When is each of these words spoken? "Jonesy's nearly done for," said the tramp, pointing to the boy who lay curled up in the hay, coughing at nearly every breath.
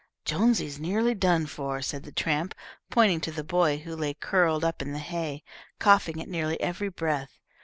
"Jonesy's 0.25 0.79
nearly 0.79 1.13
done 1.13 1.45
for," 1.45 1.79
said 1.83 2.01
the 2.01 2.11
tramp, 2.11 2.55
pointing 2.89 3.21
to 3.21 3.31
the 3.31 3.43
boy 3.43 3.77
who 3.77 3.95
lay 3.95 4.15
curled 4.15 4.65
up 4.65 4.81
in 4.81 4.93
the 4.93 4.97
hay, 4.97 5.43
coughing 5.77 6.19
at 6.19 6.27
nearly 6.27 6.59
every 6.59 6.89
breath. 6.89 7.37